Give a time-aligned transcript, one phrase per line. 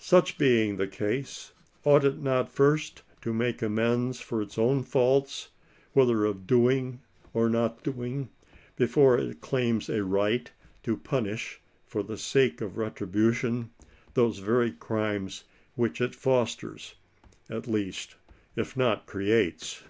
[0.00, 1.52] Such being the case,
[1.84, 5.50] ought it not first to make amends for its own faults,
[5.92, 7.02] whether of doing
[7.34, 8.30] or not doing,
[8.76, 10.50] before it claims a right
[10.84, 13.68] to punish for the sake of retribtaion
[14.14, 15.44] those very crimes
[15.74, 16.94] which it fosters,
[17.50, 18.16] at least,
[18.56, 19.82] if not creates